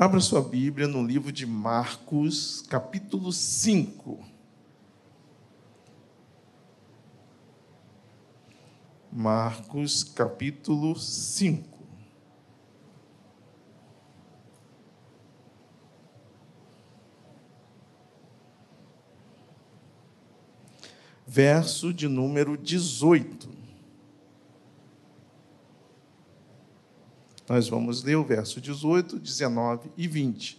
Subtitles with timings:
[0.00, 4.18] Abra sua Bíblia no livro de Marcos, capítulo 5.
[9.12, 11.68] Marcos, capítulo 5.
[21.26, 23.59] Verso de número 18.
[27.50, 30.56] Nós vamos ler o verso 18, 19 e 20.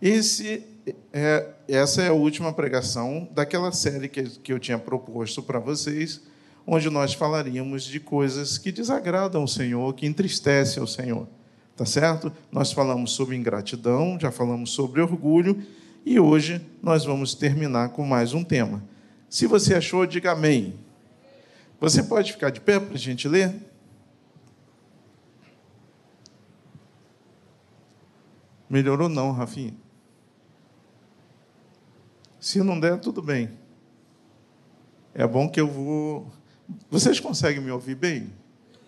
[0.00, 0.64] Esse
[1.12, 6.22] é, essa é a última pregação daquela série que, que eu tinha proposto para vocês,
[6.66, 11.28] onde nós falaríamos de coisas que desagradam o Senhor, que entristecem o Senhor.
[11.76, 12.32] Tá certo?
[12.50, 15.62] Nós falamos sobre ingratidão, já falamos sobre orgulho,
[16.02, 18.82] e hoje nós vamos terminar com mais um tema.
[19.28, 20.76] Se você achou, diga amém.
[21.78, 23.70] Você pode ficar de pé para a gente ler?
[28.72, 29.74] Melhorou não, Rafinha?
[32.40, 33.50] Se não der, tudo bem.
[35.12, 36.32] É bom que eu vou.
[36.90, 38.32] Vocês conseguem me ouvir bem?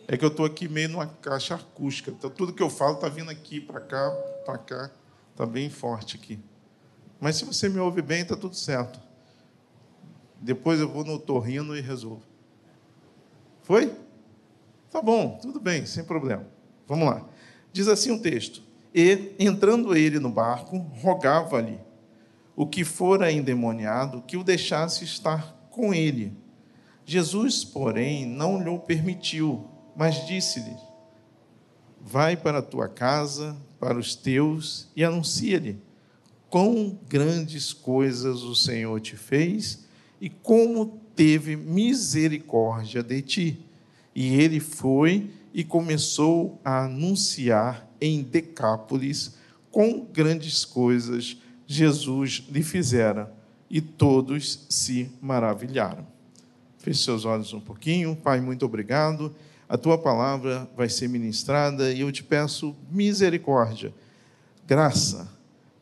[0.08, 2.10] É que eu estou aqui meio numa caixa acústica.
[2.10, 4.10] Então, tudo que eu falo está vindo aqui para cá,
[4.46, 4.90] para cá.
[5.32, 6.40] Está bem forte aqui.
[7.20, 8.98] Mas se você me ouve bem, está tudo certo.
[10.40, 12.22] Depois eu vou no torrino e resolvo.
[13.62, 13.94] Foi?
[14.90, 16.46] Tá bom, tudo bem, sem problema.
[16.88, 17.22] Vamos lá.
[17.70, 18.62] Diz assim o texto:
[18.94, 21.78] e, entrando ele no barco, rogava-lhe
[22.54, 26.32] o que fora endemoniado que o deixasse estar com ele.
[27.04, 30.76] Jesus, porém, não lhe permitiu, mas disse-lhe:
[32.00, 35.78] Vai para a tua casa, para os teus, e anuncia-lhe
[36.48, 39.86] quão grandes coisas o Senhor te fez
[40.20, 43.66] e como teve misericórdia de ti.
[44.14, 49.36] E ele foi e começou a anunciar em Decápolis,
[49.70, 53.32] com grandes coisas Jesus lhe fizera,
[53.70, 56.06] e todos se maravilharam.
[56.78, 58.14] Feche seus olhos um pouquinho.
[58.14, 59.34] Pai, muito obrigado.
[59.68, 63.92] A tua palavra vai ser ministrada e eu te peço misericórdia,
[64.66, 65.26] graça,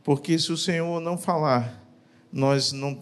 [0.04, 1.84] porque se o Senhor não falar,
[2.32, 2.98] nós não,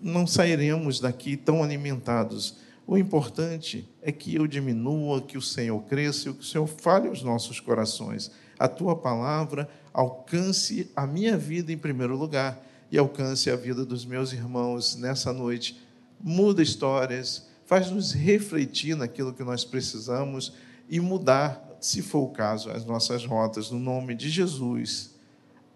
[0.00, 2.56] não sairemos daqui tão alimentados.
[2.86, 7.08] O importante é que eu diminua, que o Senhor cresça e que o Senhor fale
[7.08, 12.60] aos nossos corações a tua palavra alcance a minha vida em primeiro lugar
[12.90, 15.80] e alcance a vida dos meus irmãos nessa noite.
[16.20, 20.52] Muda histórias, faz-nos refletir naquilo que nós precisamos
[20.88, 25.14] e mudar, se for o caso, as nossas rotas, no nome de Jesus.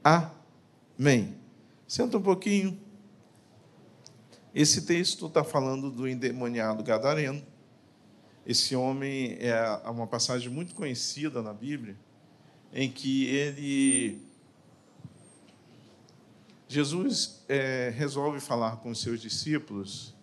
[0.03, 1.37] Amém.
[1.87, 2.79] Senta um pouquinho.
[4.55, 7.43] Esse texto está falando do endemoniado gadareno.
[8.47, 11.97] Esse homem é uma passagem muito conhecida na Bíblia
[12.73, 14.23] em que ele.
[16.69, 20.15] Jesus é, resolve falar com os seus discípulos,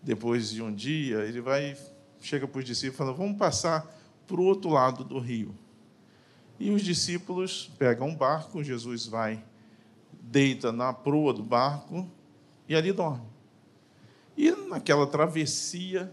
[0.00, 1.76] depois de um dia, ele vai,
[2.20, 3.84] chega para os discípulos e fala: Vamos passar
[4.26, 5.54] para o outro lado do rio.
[6.58, 9.44] E os discípulos pegam um barco, Jesus vai,
[10.12, 12.08] deita na proa do barco
[12.68, 13.26] e ali dorme.
[14.36, 16.12] E naquela travessia,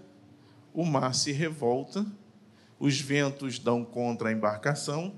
[0.73, 2.05] o mar se revolta,
[2.79, 5.13] os ventos dão contra a embarcação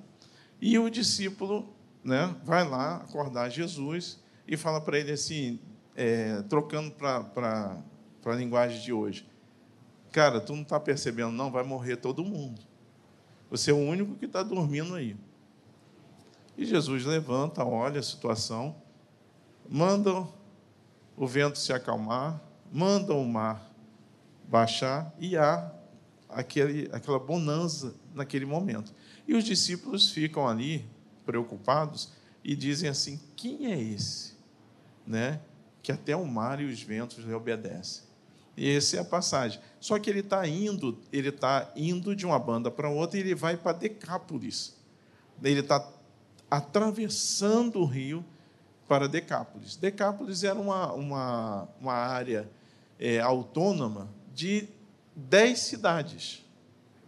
[0.61, 1.73] e o discípulo
[2.03, 5.59] né, vai lá acordar Jesus e fala para ele assim,
[5.95, 7.81] é, trocando para
[8.25, 9.27] a linguagem de hoje:
[10.11, 12.61] Cara, tu não está percebendo, não, vai morrer todo mundo.
[13.49, 15.15] Você é o único que está dormindo aí.
[16.57, 18.75] E Jesus levanta, olha a situação,
[19.69, 20.25] manda
[21.17, 23.69] o vento se acalmar, manda o mar
[24.47, 25.71] baixar e há
[26.29, 28.93] aquele, aquela bonança naquele momento.
[29.27, 30.85] E os discípulos ficam ali
[31.25, 32.11] preocupados
[32.43, 34.33] e dizem assim: quem é esse?
[35.05, 35.39] Né?
[35.81, 38.03] Que até o mar e os ventos lhe obedecem.
[38.57, 39.59] E essa é a passagem.
[39.79, 43.35] Só que ele está indo, ele está indo de uma banda para outra e ele
[43.35, 44.75] vai para Decápolis.
[45.43, 45.85] Ele está
[46.49, 48.23] atravessando o rio
[48.87, 49.75] para Decápolis.
[49.75, 52.49] Decápolis era uma, uma, uma área
[52.97, 54.69] é, autônoma de
[55.13, 56.45] dez cidades.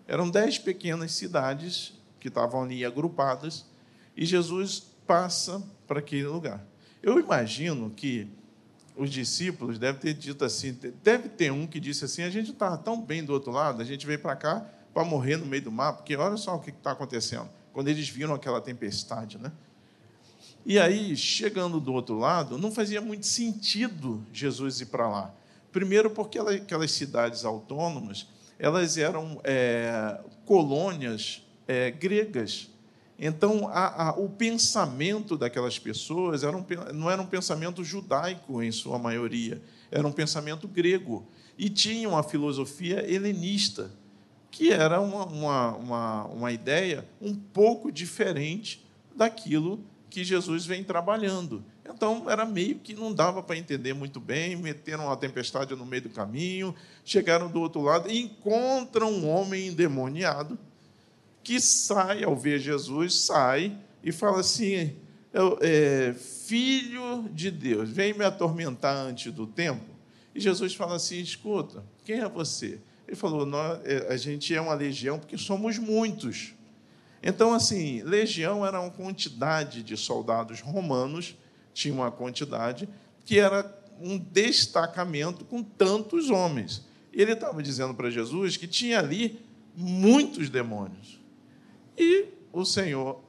[0.06, 3.66] Eram dez pequenas cidades que estavam ali agrupadas,
[4.16, 6.66] e Jesus passa para aquele lugar.
[7.02, 8.28] Eu imagino que
[8.96, 12.78] os discípulos devem ter dito assim, deve ter um que disse assim, a gente estava
[12.78, 15.72] tão bem do outro lado, a gente veio para cá para morrer no meio do
[15.72, 19.52] mar, porque olha só o que está acontecendo, quando eles viram aquela tempestade, né?
[20.66, 25.34] E aí, chegando do outro lado, não fazia muito sentido Jesus ir para lá.
[25.72, 28.28] Primeiro, porque aquelas cidades autônomas,
[28.60, 32.70] elas eram é, colônias é, gregas.
[33.20, 38.72] Então, a, a, o pensamento daquelas pessoas era um, não era um pensamento judaico, em
[38.72, 39.62] sua maioria,
[39.92, 41.28] era um pensamento grego.
[41.58, 43.92] E tinha uma filosofia helenista,
[44.52, 48.86] que era uma, uma, uma, uma ideia um pouco diferente
[49.16, 51.64] daquilo que Jesus vem trabalhando.
[51.90, 56.04] Então, era meio que não dava para entender muito bem, meteram uma tempestade no meio
[56.04, 60.58] do caminho, chegaram do outro lado e encontram um homem endemoniado
[61.48, 64.98] que sai, ao ver Jesus, sai e fala assim:
[65.62, 66.14] é,
[66.46, 69.86] Filho de Deus, vem me atormentar antes do tempo.
[70.36, 72.82] E Jesus fala assim: Escuta, quem é você?
[73.08, 73.48] Ele falou:
[73.86, 76.54] é, A gente é uma legião porque somos muitos.
[77.24, 81.34] Então, assim, legião era uma quantidade de soldados romanos,
[81.74, 82.90] tinha uma quantidade,
[83.24, 86.86] que era um destacamento com tantos homens.
[87.14, 89.40] E ele estava dizendo para Jesus que tinha ali
[89.74, 91.17] muitos demônios.
[91.98, 93.20] E o Senhor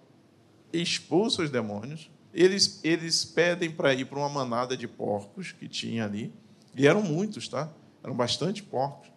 [0.72, 2.10] expulsa os demônios.
[2.32, 6.32] Eles, eles pedem para ir para uma manada de porcos que tinha ali.
[6.76, 7.72] E eram muitos, tá?
[8.02, 9.08] Eram bastante porcos.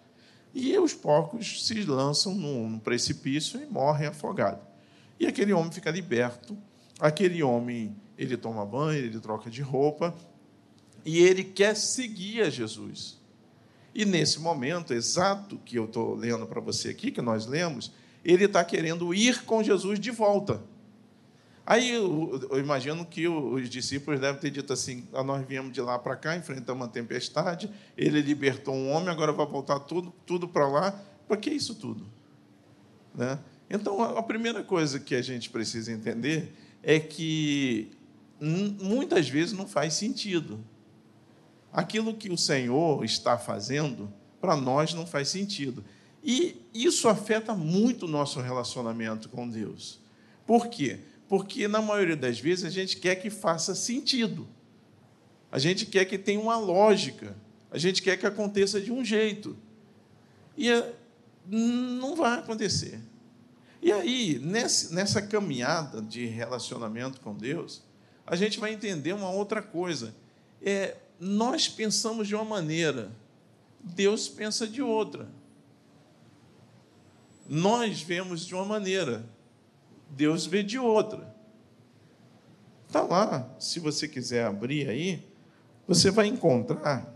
[0.53, 4.63] E os porcos se lançam num precipício e morrem afogados.
[5.19, 6.57] E aquele homem fica liberto.
[6.99, 10.15] Aquele homem, ele toma banho, ele troca de roupa
[11.05, 13.19] e ele quer seguir a Jesus.
[13.93, 17.91] E nesse momento exato que eu estou lendo para você aqui, que nós lemos,
[18.23, 20.61] ele está querendo ir com Jesus de volta.
[21.65, 25.79] Aí eu, eu, imagino que os discípulos devem ter dito assim: ah, nós viemos de
[25.81, 30.47] lá para cá, enfrentamos uma tempestade, ele libertou um homem, agora vai voltar tudo, tudo
[30.47, 30.91] para lá.
[31.27, 32.05] Para que isso tudo?
[33.15, 33.39] Né?
[33.69, 36.53] Então, a primeira coisa que a gente precisa entender
[36.83, 37.91] é que
[38.39, 40.59] muitas vezes não faz sentido.
[41.71, 45.85] Aquilo que o Senhor está fazendo, para nós não faz sentido.
[46.23, 49.99] E isso afeta muito o nosso relacionamento com Deus.
[50.45, 50.99] Por quê?
[51.27, 54.47] Porque, na maioria das vezes, a gente quer que faça sentido.
[55.51, 57.35] A gente quer que tenha uma lógica.
[57.71, 59.57] A gente quer que aconteça de um jeito.
[60.57, 60.93] E é,
[61.47, 62.99] não vai acontecer.
[63.81, 67.81] E aí, nessa caminhada de relacionamento com Deus,
[68.27, 70.13] a gente vai entender uma outra coisa.
[70.61, 73.11] É, nós pensamos de uma maneira,
[73.79, 75.27] Deus pensa de outra.
[77.53, 79.25] Nós vemos de uma maneira,
[80.09, 81.35] Deus vê de outra.
[82.87, 85.21] Está lá, se você quiser abrir aí,
[85.85, 87.13] você vai encontrar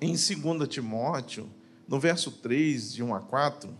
[0.00, 1.50] em 2 Timóteo,
[1.88, 3.76] no verso 3, de 1 a 4,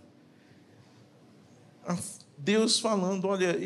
[2.37, 3.56] Deus falando: olha,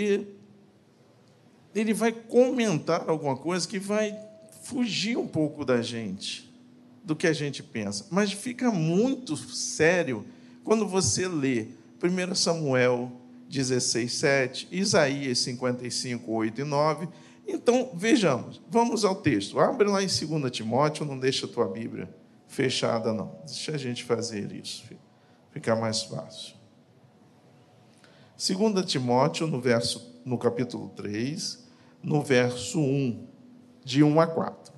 [1.75, 4.15] ele vai comentar alguma coisa que vai
[4.63, 6.53] fugir um pouco da gente,
[7.03, 10.27] do que a gente pensa, mas fica muito sério
[10.65, 11.69] quando você lê
[12.03, 13.13] 1 Samuel
[13.49, 17.09] 16, 7, Isaías 55, 8 e 9.
[17.47, 19.61] Então, vejamos, vamos ao texto.
[19.61, 22.09] Abre lá em 2 Timóteo, não deixa a tua Bíblia
[22.47, 23.37] fechada, não.
[23.45, 24.85] Deixa a gente fazer isso,
[25.51, 26.55] fica mais fácil.
[28.37, 31.63] 2 Timóteo, no, verso, no capítulo 3,
[32.03, 33.27] no verso 1,
[33.85, 34.72] de 1 a 4.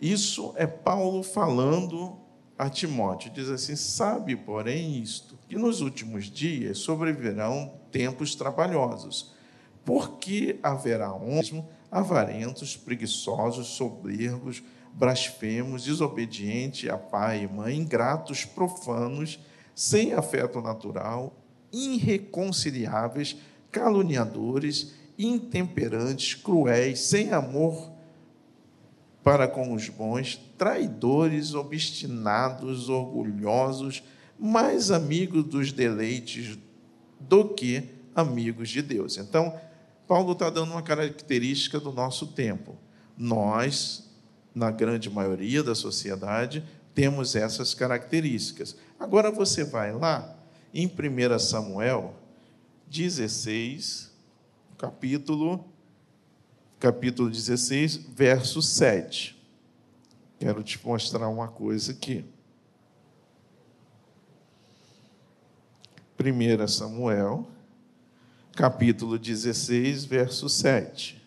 [0.00, 2.16] Isso é Paulo falando
[2.58, 3.30] a Timóteo.
[3.30, 9.34] Diz assim: Sabe, porém, isto, que nos últimos dias sobrevirão tempos trabalhosos,
[9.84, 11.52] porque haverá homens
[11.90, 19.38] avarentos, preguiçosos, soberbos, blasfemos, desobedientes a pai e mãe, ingratos, profanos,
[19.74, 21.34] sem afeto natural,
[21.72, 23.36] irreconciliáveis,
[23.70, 27.99] caluniadores, intemperantes, cruéis, sem amor
[29.22, 34.02] para com os bons, traidores, obstinados, orgulhosos,
[34.38, 36.58] mais amigos dos deleites
[37.18, 37.84] do que
[38.14, 39.18] amigos de Deus.
[39.18, 39.54] Então,
[40.08, 42.76] Paulo está dando uma característica do nosso tempo.
[43.16, 44.10] Nós,
[44.54, 48.76] na grande maioria da sociedade, temos essas características.
[48.98, 50.36] Agora você vai lá
[50.72, 52.14] em 1 Samuel
[52.88, 54.10] 16,
[54.76, 55.64] capítulo
[56.80, 59.38] capítulo 16, verso 7.
[60.38, 62.24] Quero te mostrar uma coisa aqui.
[66.18, 67.46] 1 Samuel,
[68.56, 71.22] capítulo 16, verso 7.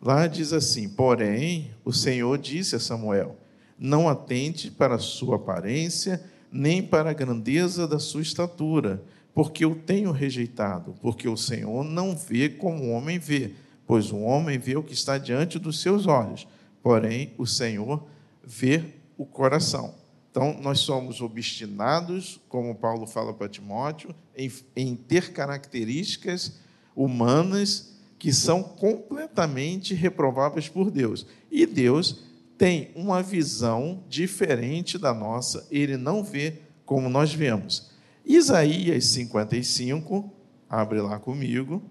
[0.00, 3.36] Lá diz assim: Porém, o Senhor disse a Samuel:
[3.78, 9.02] Não atente para a sua aparência, nem para a grandeza da sua estatura,
[9.34, 13.52] porque eu tenho rejeitado, porque o Senhor não vê como o homem vê
[13.92, 16.48] pois o homem vê o que está diante dos seus olhos,
[16.82, 18.02] porém o Senhor
[18.42, 18.82] vê
[19.18, 19.94] o coração.
[20.30, 26.58] Então, nós somos obstinados, como Paulo fala para Timóteo, em, em ter características
[26.96, 31.26] humanas que são completamente reprováveis por Deus.
[31.50, 32.24] E Deus
[32.56, 37.90] tem uma visão diferente da nossa, ele não vê como nós vemos.
[38.24, 40.32] Isaías 55,
[40.66, 41.82] abre lá comigo.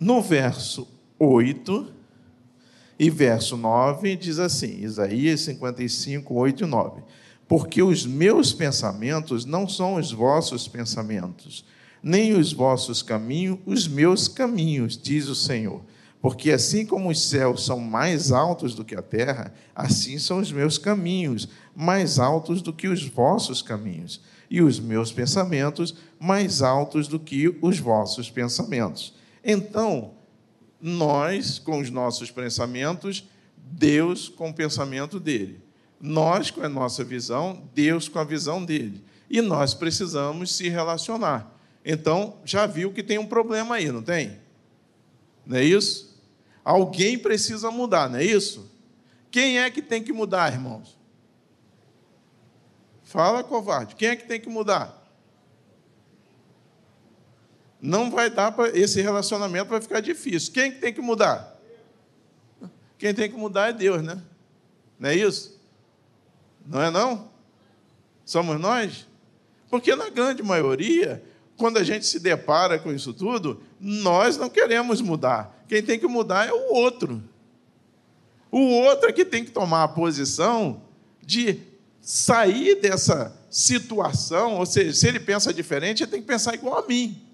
[0.00, 0.86] No verso
[1.18, 1.92] 8
[2.98, 7.02] e verso 9 diz assim: Isaías 55, 8 e 9.
[7.48, 11.64] Porque os meus pensamentos não são os vossos pensamentos,
[12.02, 15.82] nem os vossos caminhos, os meus caminhos, diz o Senhor.
[16.20, 20.52] Porque assim como os céus são mais altos do que a terra, assim são os
[20.52, 27.08] meus caminhos, mais altos do que os vossos caminhos, e os meus pensamentos mais altos
[27.08, 29.17] do que os vossos pensamentos.
[29.50, 30.12] Então,
[30.78, 33.24] nós, com os nossos pensamentos,
[33.56, 35.58] Deus com o pensamento dele.
[35.98, 39.02] Nós com a nossa visão, Deus com a visão dele.
[39.30, 41.50] E nós precisamos se relacionar.
[41.82, 44.38] Então, já viu que tem um problema aí, não tem?
[45.46, 46.20] Não é isso?
[46.62, 48.70] Alguém precisa mudar, não é isso?
[49.30, 50.98] Quem é que tem que mudar, irmãos?
[53.02, 53.96] Fala, covarde.
[53.96, 55.07] Quem é que tem que mudar?
[57.80, 60.52] Não vai dar para esse relacionamento vai ficar difícil.
[60.52, 61.56] Quem tem que mudar?
[62.98, 64.20] Quem tem que mudar é Deus, né?
[64.98, 65.58] Não é isso?
[66.66, 67.30] Não é não?
[68.24, 69.06] Somos nós?
[69.70, 71.22] Porque na grande maioria,
[71.56, 75.64] quando a gente se depara com isso tudo, nós não queremos mudar.
[75.68, 77.22] Quem tem que mudar é o outro.
[78.50, 80.82] O outro é que tem que tomar a posição
[81.22, 81.60] de
[82.00, 86.86] sair dessa situação, ou seja, se ele pensa diferente, ele tem que pensar igual a
[86.86, 87.27] mim.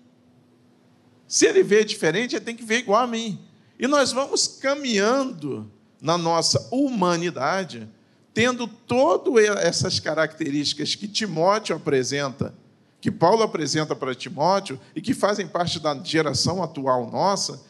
[1.35, 3.41] Se ele vê diferente, ele tem que ver igual a mim.
[3.77, 5.69] E nós vamos caminhando
[6.01, 7.89] na nossa humanidade,
[8.33, 12.55] tendo todas essas características que Timóteo apresenta,
[13.01, 17.61] que Paulo apresenta para Timóteo e que fazem parte da geração atual nossa,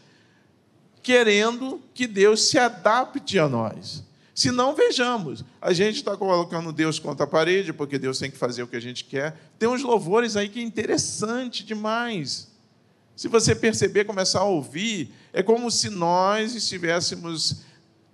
[1.02, 4.04] querendo que Deus se adapte a nós.
[4.34, 8.36] Se não, vejamos, a gente está colocando Deus contra a parede, porque Deus tem que
[8.36, 9.34] fazer o que a gente quer.
[9.58, 12.52] Tem uns louvores aí que é interessante demais.
[13.16, 17.62] Se você perceber, começar a ouvir, é como se nós estivéssemos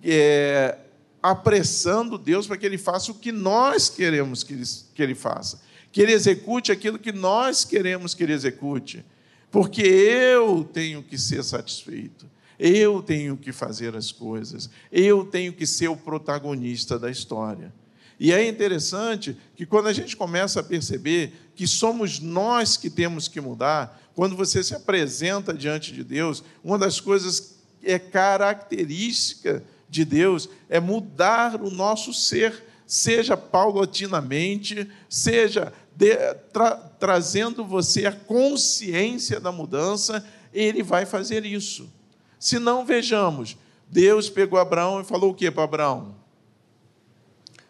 [0.02, 0.76] é,
[1.23, 4.64] apressando Deus para que Ele faça o que nós queremos que ele,
[4.95, 5.61] que ele faça.
[5.90, 9.04] Que Ele execute aquilo que nós queremos que Ele execute.
[9.50, 12.26] Porque eu tenho que ser satisfeito.
[12.59, 14.71] Eu tenho que fazer as coisas.
[14.92, 17.73] Eu tenho que ser o protagonista da história.
[18.19, 23.26] E é interessante que quando a gente começa a perceber que somos nós que temos
[23.28, 29.62] que mudar, quando você se apresenta diante de Deus, uma das coisas que é característica
[29.88, 36.17] de Deus é mudar o nosso ser, seja paulatinamente, seja de,
[36.52, 41.90] tra, trazendo você a consciência da mudança, ele vai fazer isso.
[42.38, 43.57] Se não, vejamos,
[43.90, 46.14] Deus pegou Abraão e falou o que para Abraão?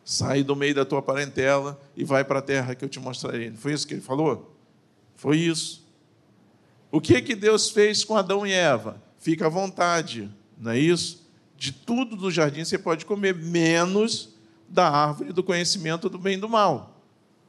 [0.05, 3.53] Sai do meio da tua parentela e vai para a terra que eu te mostrarei.
[3.53, 4.55] Foi isso que ele falou?
[5.17, 5.85] Foi isso.
[6.91, 9.01] O que que Deus fez com Adão e Eva?
[9.19, 11.29] Fica à vontade, não é isso?
[11.57, 14.31] De tudo do jardim você pode comer, menos
[14.69, 17.01] da árvore do conhecimento do bem e do mal.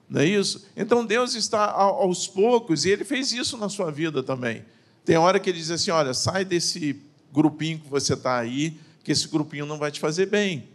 [0.09, 0.65] Não é isso?
[0.75, 4.65] Então Deus está aos poucos, e Ele fez isso na sua vida também.
[5.05, 9.11] Tem hora que Ele diz assim: olha, sai desse grupinho que você está aí, que
[9.11, 10.67] esse grupinho não vai te fazer bem.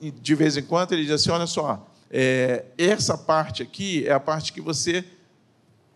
[0.00, 4.12] E de vez em quando Ele diz assim: olha só, é, essa parte aqui é
[4.12, 5.04] a parte que você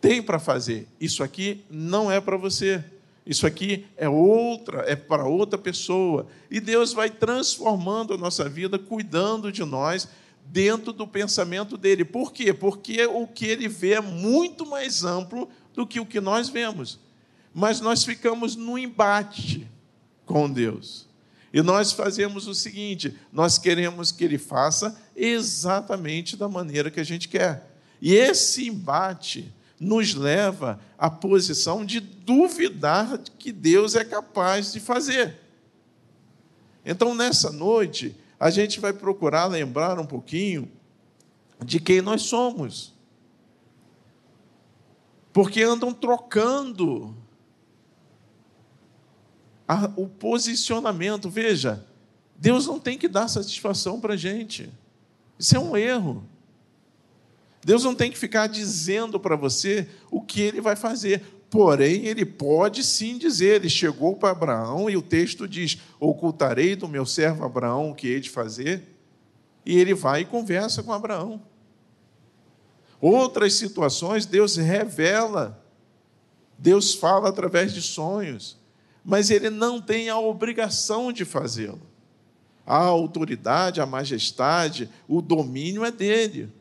[0.03, 0.89] tem para fazer.
[1.01, 2.85] Isso aqui não é para você.
[3.25, 6.27] Isso aqui é outra, é para outra pessoa.
[6.51, 10.09] E Deus vai transformando a nossa vida, cuidando de nós
[10.45, 12.05] dentro do pensamento dele.
[12.05, 12.53] Por quê?
[12.53, 16.99] Porque o que ele vê é muito mais amplo do que o que nós vemos.
[17.55, 19.71] Mas nós ficamos no embate
[20.27, 21.07] com Deus.
[21.53, 27.05] E nós fazemos o seguinte: nós queremos que ele faça exatamente da maneira que a
[27.05, 27.71] gente quer.
[28.01, 35.37] E esse embate nos leva à posição de duvidar que Deus é capaz de fazer.
[36.85, 40.71] Então, nessa noite, a gente vai procurar lembrar um pouquinho
[41.65, 42.95] de quem nós somos.
[45.33, 47.17] Porque andam trocando
[49.67, 51.29] a, o posicionamento.
[51.29, 51.85] Veja,
[52.37, 54.73] Deus não tem que dar satisfação para a gente.
[55.39, 56.25] Isso é um erro.
[57.65, 61.23] Deus não tem que ficar dizendo para você o que ele vai fazer.
[61.49, 66.89] Porém, ele pode sim dizer, ele chegou para Abraão e o texto diz: Ocultarei do
[66.89, 68.83] meu servo Abraão o que hei de fazer.
[69.65, 71.41] E ele vai e conversa com Abraão.
[73.01, 75.63] Outras situações, Deus revela,
[76.59, 78.57] Deus fala através de sonhos,
[79.05, 81.83] mas ele não tem a obrigação de fazê-lo.
[82.65, 86.53] A autoridade, a majestade, o domínio é dele.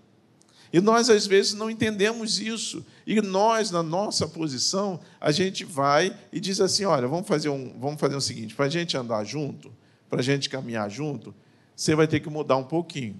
[0.73, 2.85] E nós, às vezes, não entendemos isso.
[3.05, 7.77] E nós, na nossa posição, a gente vai e diz assim: olha, vamos fazer, um,
[7.79, 9.71] vamos fazer o seguinte: para a gente andar junto,
[10.09, 11.35] para a gente caminhar junto,
[11.75, 13.19] você vai ter que mudar um pouquinho.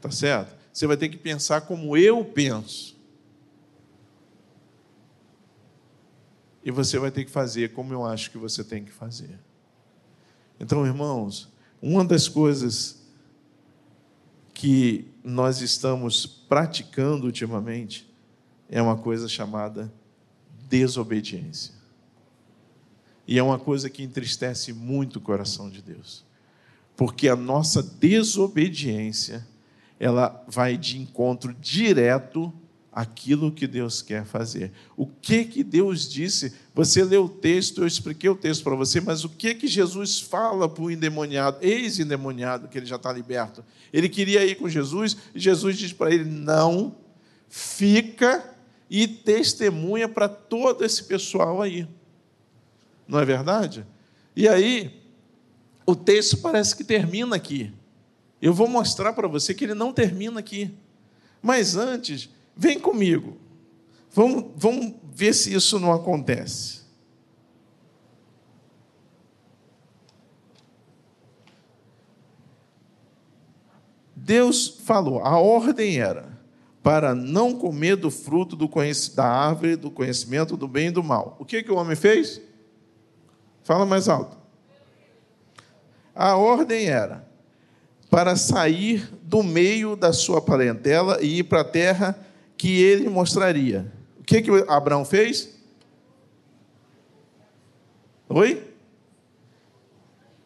[0.00, 0.56] Tá certo?
[0.72, 3.00] Você vai ter que pensar como eu penso.
[6.64, 9.38] E você vai ter que fazer como eu acho que você tem que fazer.
[10.58, 13.01] Então, irmãos, uma das coisas
[14.54, 18.10] que nós estamos praticando ultimamente
[18.68, 19.92] é uma coisa chamada
[20.68, 21.74] desobediência.
[23.26, 26.24] E é uma coisa que entristece muito o coração de Deus.
[26.96, 29.46] Porque a nossa desobediência,
[29.98, 32.52] ela vai de encontro direto
[32.92, 34.70] aquilo que Deus quer fazer.
[34.96, 36.52] O que que Deus disse?
[36.74, 40.20] Você leu o texto, eu expliquei o texto para você, mas o que que Jesus
[40.20, 43.64] fala para o endemoniado, ex-endemoniado, que ele já está liberto?
[43.92, 46.94] Ele queria ir com Jesus, e Jesus diz para ele: não,
[47.48, 48.44] fica
[48.90, 51.88] e testemunha para todo esse pessoal aí.
[53.08, 53.86] Não é verdade?
[54.36, 55.02] E aí,
[55.86, 57.72] o texto parece que termina aqui.
[58.40, 60.70] Eu vou mostrar para você que ele não termina aqui.
[61.40, 63.36] Mas antes, Vem comigo.
[64.10, 66.82] Vamos, vamos ver se isso não acontece.
[74.14, 76.32] Deus falou, a ordem era
[76.82, 78.68] para não comer do fruto do
[79.14, 81.36] da árvore do conhecimento do bem e do mal.
[81.38, 82.40] O que, que o homem fez?
[83.62, 84.36] Fala mais alto.
[86.14, 87.26] A ordem era
[88.10, 92.18] para sair do meio da sua parentela e ir para a terra
[92.62, 93.92] que ele mostraria.
[94.20, 95.52] O que, que Abraão fez?
[98.28, 98.62] Oi?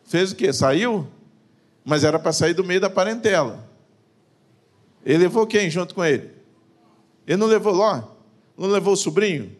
[0.03, 0.51] Fez o quê?
[0.51, 1.07] Saiu?
[1.85, 3.69] Mas era para sair do meio da parentela.
[5.05, 6.31] Ele levou quem junto com ele?
[7.27, 8.03] Ele não levou Ló?
[8.57, 9.55] Não levou o sobrinho?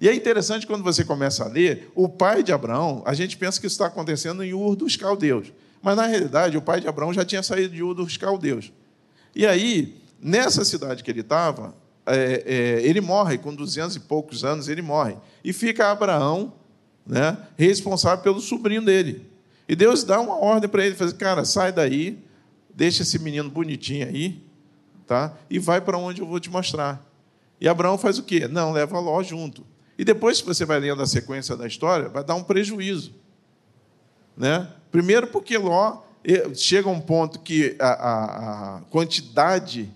[0.00, 3.60] E é interessante quando você começa a ler, o pai de Abraão, a gente pensa
[3.60, 5.52] que isso está acontecendo em Ur dos Caldeus.
[5.80, 8.72] Mas, na realidade, o pai de Abraão já tinha saído de Ur dos Caldeus.
[9.36, 11.74] E aí, Nessa cidade que ele estava,
[12.06, 15.16] é, é, ele morre, com duzentos e poucos anos, ele morre.
[15.44, 16.52] E fica Abraão
[17.06, 19.28] né, responsável pelo sobrinho dele.
[19.68, 22.18] E Deus dá uma ordem para ele, faz, cara, sai daí,
[22.74, 24.42] deixa esse menino bonitinho aí,
[25.06, 25.34] tá?
[25.50, 27.04] E vai para onde eu vou te mostrar.
[27.60, 28.46] E Abraão faz o quê?
[28.46, 29.66] Não, leva Ló junto.
[29.98, 33.14] E depois, se você vai lendo a sequência da história, vai dar um prejuízo.
[34.36, 34.68] Né?
[34.92, 36.02] Primeiro, porque Ló
[36.54, 39.90] chega a um ponto que a, a, a quantidade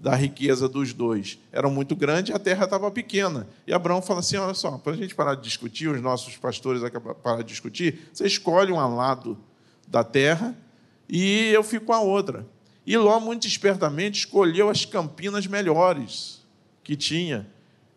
[0.00, 3.46] da riqueza dos dois era muito grande e a terra estava pequena.
[3.66, 6.82] E Abraão fala assim: olha só, para a gente parar de discutir, os nossos pastores
[7.22, 9.36] parar de discutir, você escolhe um lado
[9.86, 10.56] da terra
[11.06, 12.46] e eu fico a outra.
[12.86, 16.40] E Ló, muito espertamente, escolheu as campinas melhores
[16.82, 17.46] que tinha.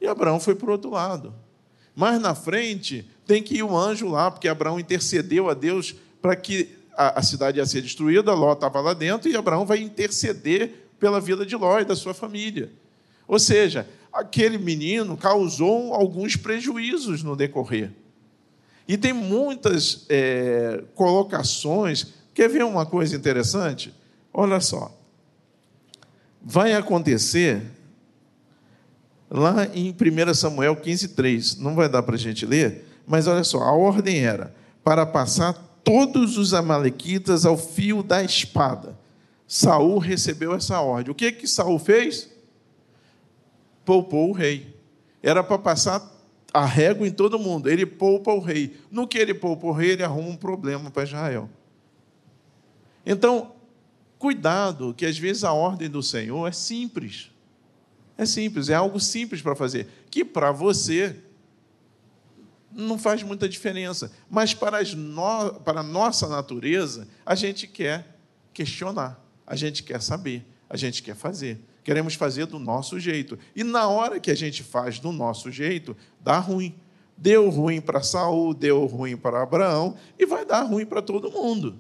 [0.01, 1.33] E Abraão foi para o outro lado.
[1.95, 6.35] Mais na frente, tem que ir o anjo lá, porque Abraão intercedeu a Deus para
[6.35, 11.19] que a, cidade ia ser destruída, Ló estava lá dentro, e Abraão vai interceder pela
[11.19, 12.71] vida de Ló e da sua família.
[13.27, 17.91] Ou seja, aquele menino causou alguns prejuízos no decorrer.
[18.87, 22.13] E tem muitas é, colocações.
[22.33, 23.93] Quer ver uma coisa interessante?
[24.33, 24.97] Olha só.
[26.41, 27.61] Vai acontecer
[29.29, 31.57] lá em 1 Samuel 15,3.
[31.59, 35.51] Não vai dar para a gente ler, mas olha só, a ordem era para passar
[35.83, 39.02] todos os amalequitas ao fio da espada.
[39.47, 41.11] Saul recebeu essa ordem.
[41.11, 42.29] O que que Saul fez?
[43.85, 44.75] Poupou o rei.
[45.21, 46.11] Era para passar
[46.53, 47.69] a régua em todo mundo.
[47.69, 48.77] Ele poupa o rei.
[48.89, 51.49] No que ele poupa o rei, ele arruma um problema para Israel.
[53.05, 53.53] Então,
[54.17, 57.29] cuidado, que às vezes a ordem do Senhor é simples.
[58.17, 61.19] É simples, é algo simples para fazer, que para você
[62.71, 65.53] não faz muita diferença, mas para, no...
[65.61, 68.17] para a nossa natureza, a gente quer
[68.53, 69.22] questionar.
[69.45, 71.59] A gente quer saber, a gente quer fazer.
[71.83, 73.37] Queremos fazer do nosso jeito.
[73.55, 76.75] E na hora que a gente faz do nosso jeito, dá ruim.
[77.17, 81.77] Deu ruim para Saul, deu ruim para Abraão e vai dar ruim para todo mundo.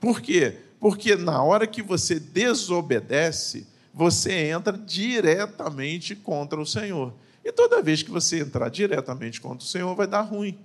[0.00, 0.56] Por quê?
[0.80, 7.12] Porque na hora que você desobedece, você entra diretamente contra o Senhor.
[7.44, 10.58] E toda vez que você entrar diretamente contra o Senhor, vai dar ruim.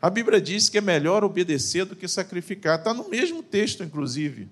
[0.00, 2.78] A Bíblia diz que é melhor obedecer do que sacrificar.
[2.78, 4.48] Está no mesmo texto, inclusive.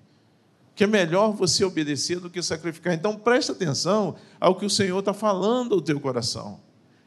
[0.77, 2.93] Que é melhor você obedecer do que sacrificar.
[2.93, 6.61] Então preste atenção ao que o Senhor está falando ao teu coração.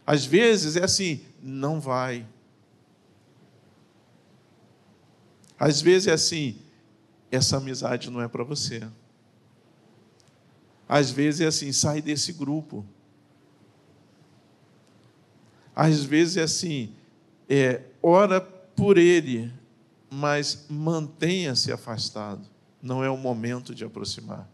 [0.04, 2.26] Às vezes é assim, não vai.
[5.56, 6.58] Às vezes é assim,
[7.30, 8.82] essa amizade não é para você.
[10.88, 12.84] Às vezes é assim, sai desse grupo.
[15.76, 16.92] Às vezes é assim,
[17.48, 19.52] é, ora por ele,
[20.10, 22.44] mas mantenha-se afastado.
[22.82, 24.48] Não é o momento de aproximar.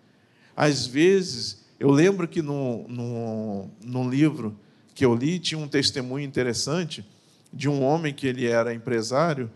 [0.57, 4.59] Às vezes, eu lembro que no, no, livro
[4.95, 7.07] que eu li, tinha um testemunho interessante
[7.53, 9.51] de um homem que ele era empresário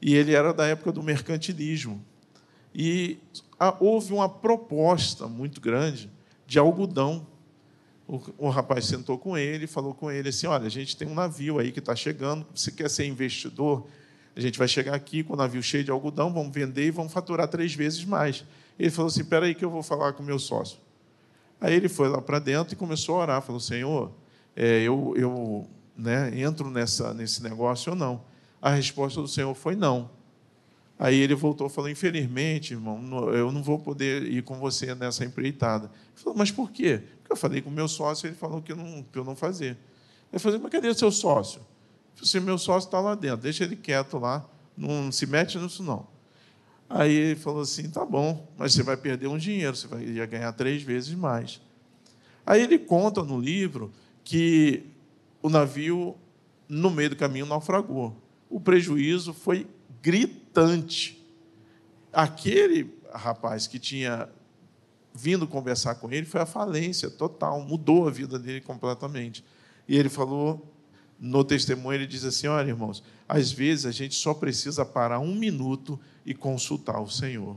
[0.00, 2.02] e ele era da época do mercantilismo.
[2.74, 3.18] E
[3.80, 6.10] houve uma proposta muito grande
[6.46, 7.26] de algodão
[8.08, 11.08] o, o rapaz sentou com ele e falou com ele assim: Olha, a gente tem
[11.08, 13.86] um navio aí que está chegando, você quer ser investidor?
[14.36, 17.12] A gente vai chegar aqui com o navio cheio de algodão, vamos vender e vamos
[17.12, 18.44] faturar três vezes mais.
[18.78, 20.78] Ele falou assim: Espera aí que eu vou falar com o meu sócio.
[21.60, 23.42] Aí ele foi lá para dentro e começou a orar.
[23.42, 24.12] Falou: Senhor,
[24.54, 28.22] é, eu, eu né, entro nessa, nesse negócio ou não?
[28.60, 30.10] A resposta do Senhor foi não.
[30.98, 33.00] Aí ele voltou e falou: Infelizmente, irmão,
[33.32, 35.86] eu não vou poder ir com você nessa empreitada.
[35.86, 37.02] Ele falou: Mas por quê?
[37.26, 39.34] Porque eu falei com o meu sócio, ele falou que eu não, que eu não
[39.34, 39.76] fazia.
[40.32, 41.60] Eu falei, mas cadê o seu sócio?
[42.16, 46.06] Falei, meu sócio está lá dentro, deixa ele quieto lá, não se mete nisso não.
[46.88, 50.52] Aí ele falou assim, tá bom, mas você vai perder um dinheiro, você vai ganhar
[50.52, 51.60] três vezes mais.
[52.44, 53.92] Aí ele conta no livro
[54.24, 54.84] que
[55.42, 56.16] o navio,
[56.68, 58.16] no meio do caminho, naufragou.
[58.48, 59.66] O prejuízo foi
[60.00, 61.24] gritante.
[62.12, 64.28] Aquele rapaz que tinha
[65.12, 69.44] vindo conversar com ele foi a falência total, mudou a vida dele completamente.
[69.88, 70.72] E ele falou,
[71.18, 75.34] no testemunho, ele diz assim: Olha, irmãos, às vezes a gente só precisa parar um
[75.34, 77.56] minuto e consultar o Senhor.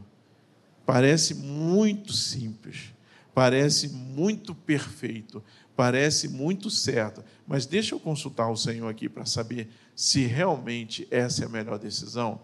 [0.85, 2.93] Parece muito simples,
[3.33, 5.43] parece muito perfeito,
[5.75, 11.43] parece muito certo, mas deixa eu consultar o Senhor aqui para saber se realmente essa
[11.43, 12.41] é a melhor decisão.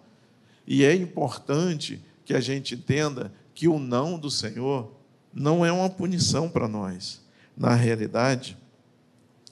[0.68, 4.94] E é importante que a gente entenda que o não do Senhor
[5.34, 7.22] não é uma punição para nós.
[7.56, 8.58] Na realidade,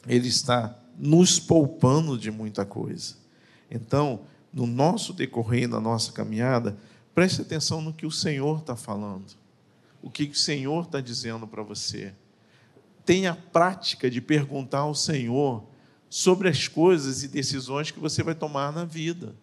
[0.08, 3.16] ele está nos poupando de muita coisa.
[3.70, 4.22] Então,
[4.54, 6.78] no nosso decorrer, na nossa caminhada,
[7.14, 9.26] preste atenção no que o Senhor está falando,
[10.02, 12.14] o que o Senhor está dizendo para você.
[13.06, 15.64] Tenha a prática de perguntar ao Senhor
[16.10, 19.36] sobre as coisas e decisões que você vai tomar na vida.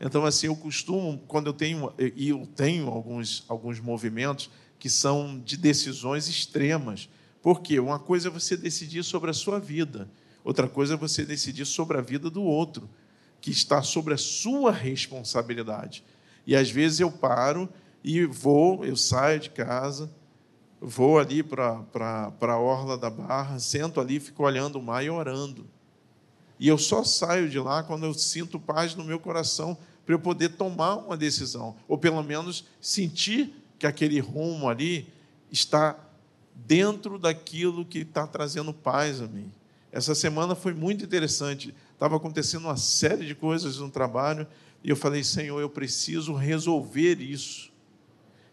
[0.00, 5.38] Então, assim, eu costumo, quando eu tenho, e eu tenho alguns, alguns movimentos, que são
[5.38, 7.08] de decisões extremas.
[7.42, 10.10] Porque uma coisa é você decidir sobre a sua vida,
[10.44, 12.88] outra coisa é você decidir sobre a vida do outro,
[13.40, 16.04] que está sobre a sua responsabilidade.
[16.46, 17.68] E às vezes eu paro
[18.02, 20.10] e vou, eu saio de casa,
[20.80, 25.66] vou ali para a orla da barra, sento ali, fico olhando o mar e orando.
[26.58, 30.18] E eu só saio de lá quando eu sinto paz no meu coração para eu
[30.18, 35.08] poder tomar uma decisão, ou pelo menos sentir que aquele rumo ali
[35.50, 35.98] está
[36.54, 39.50] dentro daquilo que está trazendo paz a mim.
[39.92, 41.74] Essa semana foi muito interessante.
[41.92, 44.46] Estava acontecendo uma série de coisas no trabalho
[44.82, 47.70] e eu falei, Senhor, eu preciso resolver isso.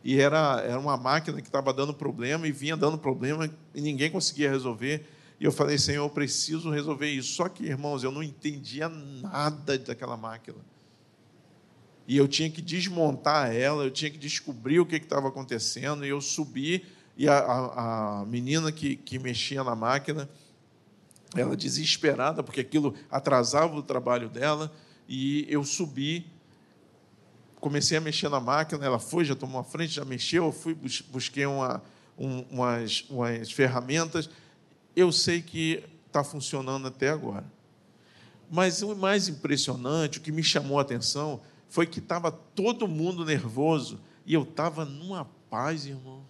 [0.03, 4.09] E era, era uma máquina que estava dando problema e vinha dando problema e ninguém
[4.09, 5.05] conseguia resolver.
[5.39, 7.33] E eu falei, Senhor, eu preciso resolver isso.
[7.33, 10.57] Só que, irmãos, eu não entendia nada daquela máquina
[12.07, 16.09] e eu tinha que desmontar ela, eu tinha que descobrir o que estava acontecendo, e
[16.09, 16.85] eu subi,
[17.17, 20.29] e a, a, a menina que, que mexia na máquina,
[21.35, 24.71] ela desesperada, porque aquilo atrasava o trabalho dela,
[25.07, 26.25] e eu subi,
[27.59, 30.75] comecei a mexer na máquina, ela foi, já tomou a frente, já mexeu, eu fui,
[31.09, 31.81] busquei uma,
[32.17, 34.29] um, umas, umas ferramentas,
[34.95, 37.45] eu sei que está funcionando até agora.
[38.49, 43.25] Mas o mais impressionante, o que me chamou a atenção, foi que estava todo mundo
[43.25, 46.25] nervoso e eu estava numa paz, irmão.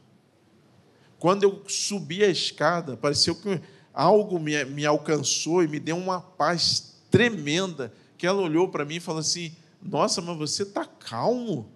[1.19, 3.62] Quando eu subi a escada, pareceu que
[3.97, 7.91] algo me, me alcançou e me deu uma paz tremenda.
[8.15, 11.67] Que ela olhou para mim e falou assim: Nossa, mas você está calmo.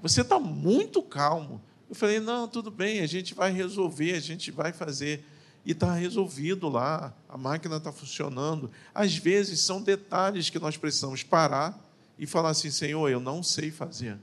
[0.00, 1.60] Você está muito calmo.
[1.90, 5.24] Eu falei: Não, tudo bem, a gente vai resolver, a gente vai fazer.
[5.64, 8.70] E está resolvido lá, a máquina está funcionando.
[8.94, 11.78] Às vezes são detalhes que nós precisamos parar
[12.18, 14.18] e falar assim: Senhor, eu não sei fazer,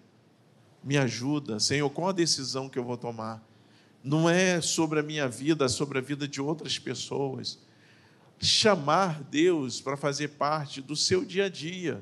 [0.84, 3.48] me ajuda, Senhor, qual a decisão que eu vou tomar?
[4.04, 7.60] Não é sobre a minha vida, é sobre a vida de outras pessoas.
[8.42, 12.02] chamar Deus para fazer parte do seu dia a dia.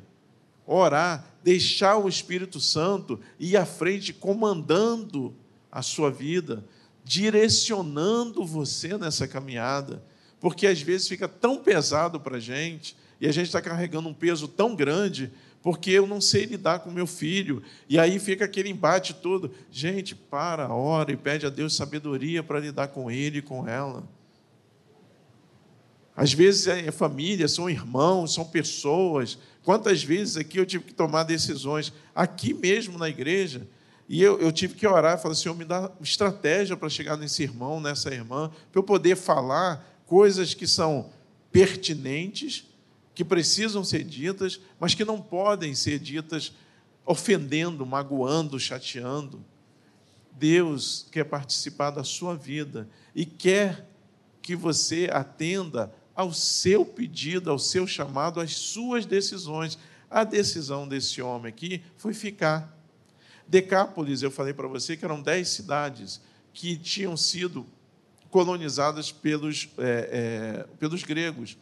[0.67, 5.33] Orar, deixar o Espírito Santo ir à frente, comandando
[5.71, 6.63] a sua vida,
[7.03, 10.03] direcionando você nessa caminhada.
[10.39, 14.13] Porque às vezes fica tão pesado para a gente, e a gente está carregando um
[14.13, 17.61] peso tão grande, porque eu não sei lidar com meu filho.
[17.89, 19.51] E aí fica aquele embate todo.
[19.71, 24.07] Gente, para, ora e pede a Deus sabedoria para lidar com ele e com ela.
[26.15, 29.37] Às vezes é família, são irmãos, são pessoas.
[29.63, 33.67] Quantas vezes aqui eu tive que tomar decisões, aqui mesmo na igreja,
[34.09, 37.43] e eu, eu tive que orar e falar: Senhor, me dá estratégia para chegar nesse
[37.43, 41.11] irmão, nessa irmã, para eu poder falar coisas que são
[41.51, 42.66] pertinentes,
[43.17, 46.53] que precisam ser ditas, mas que não podem ser ditas
[47.03, 49.43] ofendendo, magoando, chateando.
[50.33, 53.89] Deus quer participar da sua vida e quer
[54.39, 59.79] que você atenda ao seu pedido, ao seu chamado, às suas decisões.
[60.11, 62.71] A decisão desse homem aqui foi ficar.
[63.47, 66.21] Decápolis, eu falei para você que eram dez cidades
[66.53, 67.65] que tinham sido
[68.29, 71.57] colonizadas pelos, é, é, pelos gregos.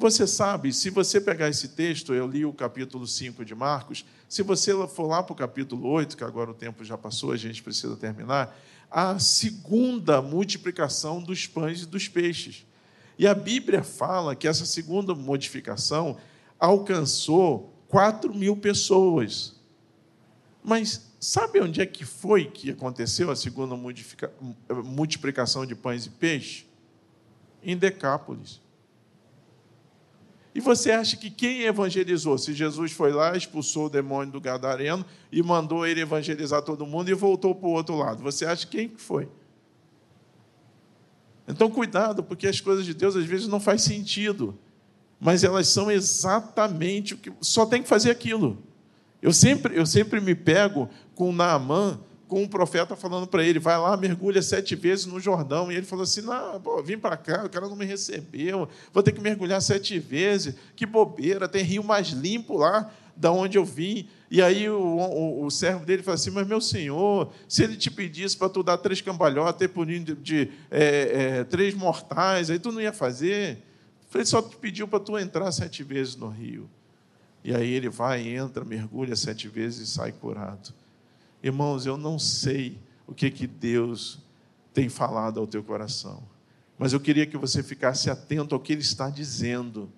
[0.00, 4.42] Você sabe, se você pegar esse texto, eu li o capítulo 5 de Marcos, se
[4.42, 7.62] você for lá para o capítulo 8, que agora o tempo já passou, a gente
[7.62, 8.58] precisa terminar,
[8.90, 12.64] a segunda multiplicação dos pães e dos peixes.
[13.18, 16.16] E a Bíblia fala que essa segunda modificação
[16.58, 19.54] alcançou 4 mil pessoas.
[20.64, 23.76] Mas sabe onde é que foi que aconteceu a segunda
[24.70, 26.64] multiplicação de pães e peixes?
[27.62, 28.62] Em Decápolis.
[30.54, 32.36] E você acha que quem evangelizou?
[32.36, 37.08] Se Jesus foi lá, expulsou o demônio do Gadareno e mandou ele evangelizar todo mundo
[37.08, 38.22] e voltou para o outro lado.
[38.22, 39.28] Você acha quem foi?
[41.46, 44.58] Então, cuidado, porque as coisas de Deus às vezes não faz sentido,
[45.20, 48.58] mas elas são exatamente o que só tem que fazer aquilo.
[49.22, 53.76] Eu sempre, eu sempre me pego com Naamã, com um profeta falando para ele, vai
[53.76, 55.70] lá, mergulha sete vezes no Jordão.
[55.70, 59.02] E ele falou assim: não, pô, vim para cá, o cara não me recebeu, vou
[59.02, 60.54] ter que mergulhar sete vezes.
[60.76, 64.08] Que bobeira, tem rio mais limpo lá da onde eu vim.
[64.30, 67.90] E aí o, o, o, servo dele fala assim: Mas meu senhor, se ele te
[67.90, 72.70] pedisse para tu dar três cambalhotas, punindo de, de é, é, três mortais, aí tu
[72.70, 73.58] não ia fazer?
[74.14, 76.70] Ele só te pediu para tu entrar sete vezes no rio.
[77.42, 80.72] E aí ele vai, entra, mergulha sete vezes e sai curado.
[81.42, 84.18] Irmãos, eu não sei o que, que Deus
[84.72, 86.22] tem falado ao teu coração,
[86.78, 89.90] mas eu queria que você ficasse atento ao que Ele está dizendo.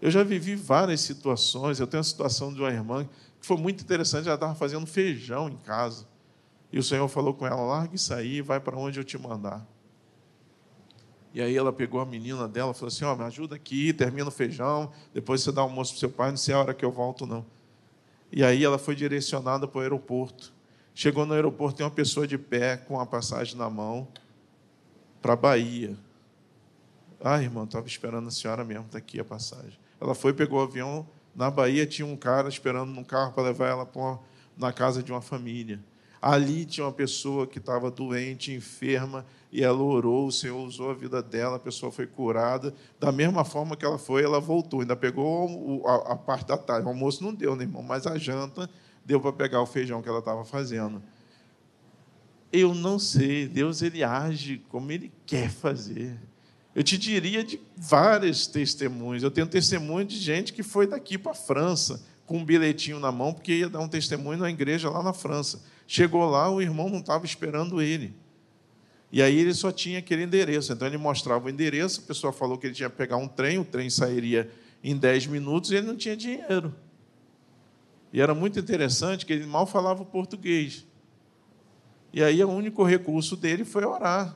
[0.00, 1.78] Eu já vivi várias situações.
[1.78, 3.08] Eu tenho a situação de uma irmã
[3.40, 4.26] que foi muito interessante.
[4.26, 6.06] Ela estava fazendo feijão em casa.
[6.72, 9.66] E o Senhor falou com ela: larga isso aí, vai para onde eu te mandar.
[11.32, 13.92] E aí ela pegou a menina dela e falou assim: Ó, oh, me ajuda aqui,
[13.92, 16.84] termina o feijão, depois você dá almoço para seu pai, não sei a hora que
[16.84, 17.44] eu volto, não.
[18.32, 20.52] E aí ela foi direcionada para o aeroporto.
[20.94, 24.08] Chegou no aeroporto, tem uma pessoa de pé com a passagem na mão
[25.20, 25.96] para a Bahia.
[27.22, 29.78] Ah, irmão, estava esperando a senhora mesmo, está aqui a passagem.
[30.00, 31.06] Ela foi, pegou o avião.
[31.34, 34.18] Na Bahia tinha um cara esperando no carro para levar ela para
[34.56, 35.80] na casa de uma família.
[36.26, 40.92] Ali tinha uma pessoa que estava doente, enferma, e ela orou, o Senhor usou a
[40.92, 42.74] vida dela, a pessoa foi curada.
[42.98, 44.80] Da mesma forma que ela foi, ela voltou.
[44.80, 46.84] Ainda pegou a, a parte da tarde.
[46.84, 47.80] O almoço não deu, né, irmão?
[47.80, 48.68] Mas a janta
[49.04, 51.00] deu para pegar o feijão que ela estava fazendo.
[52.52, 56.18] Eu não sei, Deus ele age como ele quer fazer.
[56.74, 59.22] Eu te diria de vários testemunhos.
[59.22, 63.12] Eu tenho testemunho de gente que foi daqui para a França com um bilhetinho na
[63.12, 65.62] mão, porque ia dar um testemunho na igreja lá na França.
[65.86, 68.14] Chegou lá, o irmão não estava esperando ele.
[69.12, 70.72] E aí ele só tinha aquele endereço.
[70.72, 73.58] Então ele mostrava o endereço, a pessoa falou que ele tinha que pegar um trem,
[73.58, 74.50] o trem sairia
[74.82, 76.74] em 10 minutos e ele não tinha dinheiro.
[78.12, 80.86] E era muito interessante que ele mal falava português.
[82.12, 84.34] E aí o único recurso dele foi orar.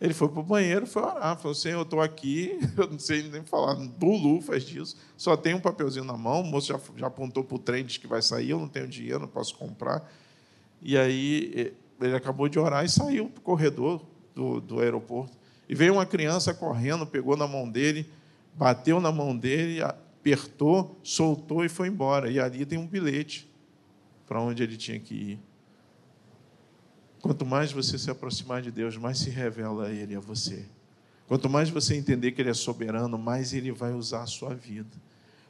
[0.00, 3.22] Ele foi para o banheiro, foi orar, falou: Senhor, eu estou aqui, eu não sei
[3.22, 7.08] nem falar, Bulu faz disso, só tem um papelzinho na mão, o moço já, já
[7.08, 10.08] apontou para o trem, diz que vai sair, eu não tenho dinheiro, não posso comprar.
[10.80, 15.36] E aí ele acabou de orar e saiu para o corredor do, do aeroporto.
[15.68, 18.08] E veio uma criança correndo, pegou na mão dele,
[18.54, 22.30] bateu na mão dele, apertou, soltou e foi embora.
[22.30, 23.48] E ali tem um bilhete
[24.26, 25.40] para onde ele tinha que ir.
[27.20, 30.64] Quanto mais você se aproximar de Deus, mais se revela Ele a você.
[31.26, 34.96] Quanto mais você entender que Ele é soberano, mais Ele vai usar a sua vida.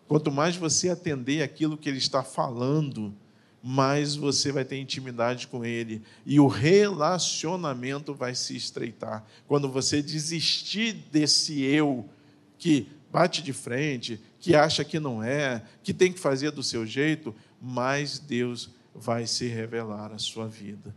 [0.09, 3.15] Quanto mais você atender aquilo que Ele está falando,
[3.63, 9.25] mais você vai ter intimidade com Ele e o relacionamento vai se estreitar.
[9.47, 12.09] Quando você desistir desse eu
[12.57, 16.87] que bate de frente, que acha que não é, que tem que fazer do seu
[16.87, 20.95] jeito, mais Deus vai se revelar à sua vida.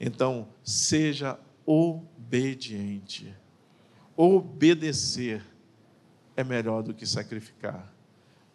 [0.00, 3.34] Então, seja obediente.
[4.16, 5.42] Obedecer
[6.36, 7.92] é melhor do que sacrificar.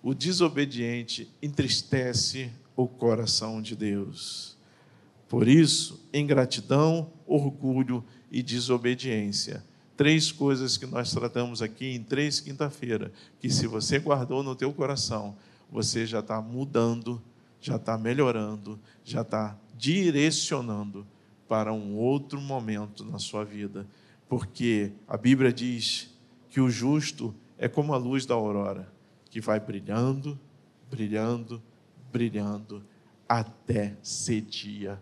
[0.02, 4.58] O desobediente entristece o coração de Deus.
[5.28, 9.64] Por isso, ingratidão, orgulho e desobediência.
[9.96, 14.74] Três coisas que nós tratamos aqui em três quinta-feira, que se você guardou no teu
[14.74, 15.36] coração,
[15.72, 17.22] você já está mudando,
[17.60, 21.06] já está melhorando, já está direcionando
[21.48, 23.88] para um outro momento na sua vida.
[24.28, 26.10] Porque a Bíblia diz
[26.50, 28.92] que o justo é como a luz da aurora,
[29.30, 30.40] que vai brilhando,
[30.90, 31.62] brilhando,
[32.14, 32.86] brilhando
[33.28, 35.02] até ser dia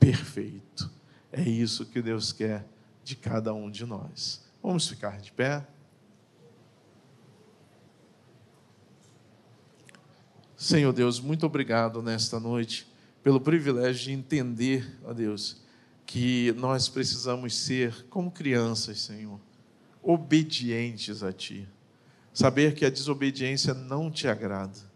[0.00, 0.90] perfeito.
[1.30, 2.66] É isso que Deus quer
[3.04, 4.44] de cada um de nós.
[4.60, 5.64] Vamos ficar de pé.
[10.56, 12.90] Senhor Deus, muito obrigado nesta noite
[13.22, 15.62] pelo privilégio de entender, ó Deus,
[16.04, 19.40] que nós precisamos ser como crianças, Senhor,
[20.02, 21.68] obedientes a Ti.
[22.32, 24.95] Saber que a desobediência não te agrada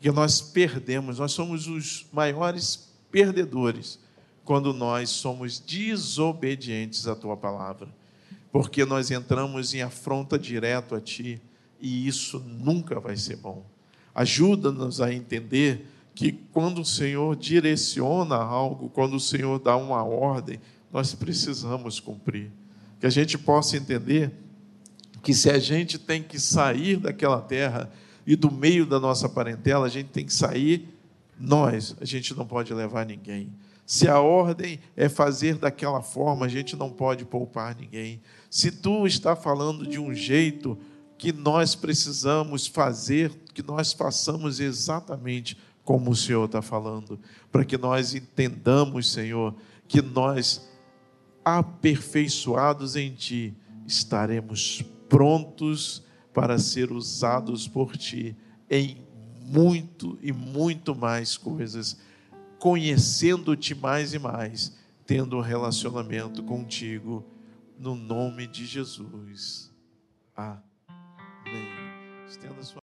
[0.00, 3.98] que nós perdemos, nós somos os maiores perdedores
[4.44, 7.88] quando nós somos desobedientes à tua palavra,
[8.50, 11.40] porque nós entramos em afronta direto a ti
[11.80, 13.64] e isso nunca vai ser bom.
[14.14, 20.60] Ajuda-nos a entender que quando o Senhor direciona algo, quando o Senhor dá uma ordem,
[20.92, 22.50] nós precisamos cumprir.
[22.98, 24.32] Que a gente possa entender
[25.22, 27.92] que se a gente tem que sair daquela terra,
[28.28, 30.86] e do meio da nossa parentela, a gente tem que sair
[31.40, 33.50] nós, a gente não pode levar ninguém.
[33.86, 38.20] Se a ordem é fazer daquela forma, a gente não pode poupar ninguém.
[38.50, 40.76] Se tu está falando de um jeito
[41.16, 47.18] que nós precisamos fazer, que nós façamos exatamente como o Senhor está falando,
[47.50, 49.54] para que nós entendamos, Senhor,
[49.88, 50.68] que nós,
[51.42, 53.54] aperfeiçoados em Ti,
[53.86, 56.06] estaremos prontos
[56.38, 58.36] para ser usados por ti
[58.70, 59.04] em
[59.44, 61.98] muito e muito mais coisas,
[62.60, 67.26] conhecendo-te mais e mais, tendo um relacionamento contigo,
[67.76, 69.72] no nome de Jesus.
[70.36, 70.62] Amém.
[72.28, 72.76] Estenda sua